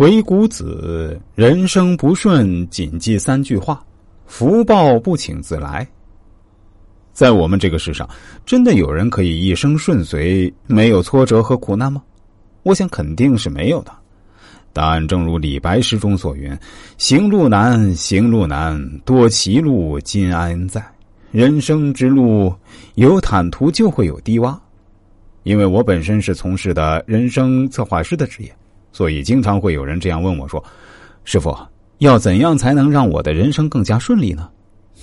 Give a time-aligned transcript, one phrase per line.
[0.00, 3.84] 鬼谷子人生不顺，谨记三句话：
[4.24, 5.86] 福报不请自来。
[7.12, 8.08] 在我们这个世上，
[8.46, 12.02] 真的有人可以一生顺遂，没有挫折和苦难吗？
[12.62, 13.92] 我想肯定是没有的。
[14.72, 16.58] 答案正如李白诗中所云
[16.96, 20.82] ：“行路难，行路难，多歧路，今安在？
[21.30, 22.54] 人生之路，
[22.94, 24.58] 有坦途就会有低洼。”
[25.44, 28.50] 因为我本身是从事的人生策划师的职业。
[28.92, 30.62] 所以，经常会有人这样问我说
[31.24, 31.56] ：“师傅，
[31.98, 34.48] 要怎样才能让我的人生更加顺利呢？”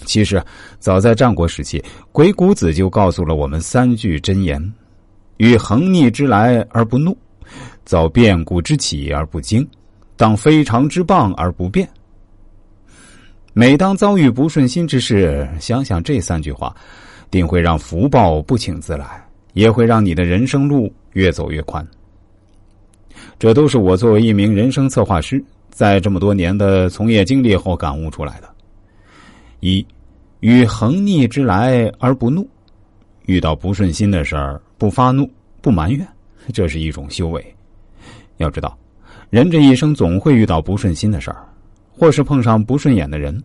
[0.05, 0.44] 其实，
[0.80, 4.61] 早在战国时期，鬼谷子就告诉了我们三句真言
[5.38, 7.17] ：“遇横逆之来而不怒，
[7.85, 9.67] 遭变故之起而不惊，
[10.16, 11.88] 当非常之棒而不变。”
[13.53, 16.75] 每当遭遇不顺心之事，想想这三句话，
[17.31, 21.83] 定会让福报不请自来，也会让你的人生路越走越宽。
[23.39, 28.49] 这都是我作为一名人生策划师，在这么多年的从业经历后感悟出来的。
[29.59, 29.85] 一，
[30.39, 32.47] 与横逆之来而不怒，
[33.25, 35.29] 遇到不顺心的事儿不发怒
[35.61, 36.07] 不埋怨，
[36.52, 37.55] 这是一种修为。
[38.38, 38.75] 要知道，
[39.29, 41.45] 人这一生总会遇到不顺心的事儿，
[41.91, 43.39] 或是碰上不顺眼的人。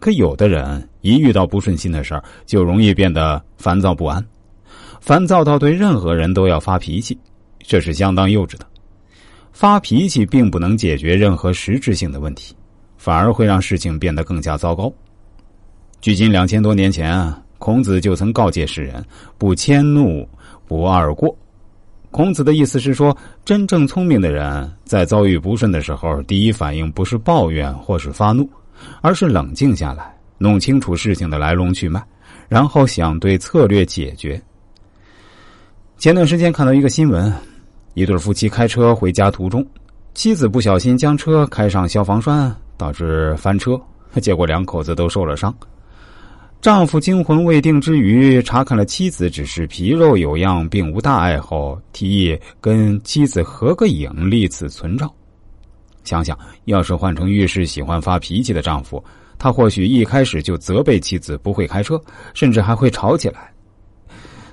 [0.00, 4.24] 可有的人一遇到不顺心的事儿，就容易变得烦躁不安，
[5.00, 7.16] 烦躁到对任何人都要发脾气，
[7.60, 8.66] 这是相当幼稚的。
[9.54, 12.54] 发脾气并不能解决任何实质性的问题，
[12.98, 14.92] 反而会让事情变得更加糟糕。
[16.00, 19.02] 距今两千多年前啊，孔子就曾告诫世人
[19.38, 20.28] ：“不迁怒，
[20.66, 21.34] 不贰过。”
[22.10, 28.50] 孔子的意思是说，真正聪明的人在遭遇不顺的时候，第一反应不是抱怨或是发怒，
[29.02, 32.02] 而是冷静下来，弄清楚事情的来龙去脉，
[32.48, 34.42] 然后想对策略解决。
[35.96, 37.32] 前段时间看到一个新闻。
[37.94, 39.64] 一对夫妻开车回家途中，
[40.14, 43.80] 妻子不小心将车开上消防栓，导致翻车，
[44.20, 45.54] 结果两口子都受了伤。
[46.60, 55.12] 丈夫惊魂未定之余，查看了妻子只是皮肉有恙，并无大碍后，提议跟妻子合个影，立此存照。
[56.02, 59.02] 想想，要是换成遇事喜欢发脾气的丈夫，
[59.38, 62.02] 他或许一开始就责备妻子不会开车，
[62.32, 63.52] 甚至还会吵起来。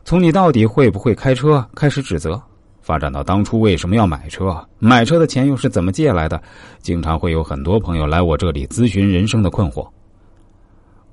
[0.03, 2.39] 从你到底会不会开车开始指责。
[2.81, 4.67] 发展到当初为什么要买车？
[4.79, 6.41] 买车的钱又是怎么借来的？
[6.81, 9.87] 经常会有很多朋友来我这里咨询人生的困惑。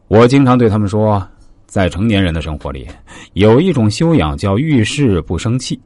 [0.09, 1.23] 我经常对他们说，
[1.67, 2.89] 在成年人的生活里，
[3.35, 5.79] 有一种修养叫遇事不生气，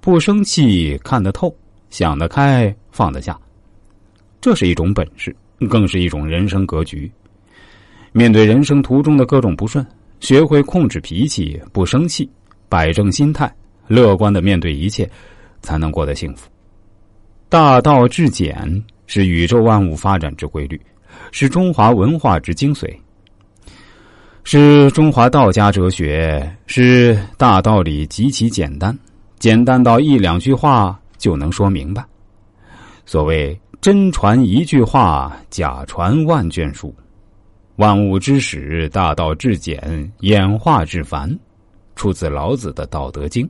[0.00, 1.52] 不生气看得透，
[1.90, 3.36] 想得开放得下，
[4.40, 5.34] 这是一种本事，
[5.68, 7.10] 更是一种人生格局。
[8.12, 9.84] 面对人生途中的各种不顺，
[10.20, 12.30] 学会控制脾气，不生气，
[12.68, 13.52] 摆正心态。
[13.88, 15.08] 乐观的面对一切，
[15.62, 16.48] 才能过得幸福。
[17.48, 20.80] 大道至简是宇宙万物发展之规律，
[21.30, 22.92] 是中华文化之精髓，
[24.42, 28.96] 是中华道家哲学，是大道理极其简单，
[29.38, 32.04] 简单到一两句话就能说明白。
[33.04, 36.92] 所谓真传一句话，假传万卷书。
[37.76, 41.38] 万物之始，大道至简，演化至繁，
[41.94, 43.46] 出自老子的《道德经》。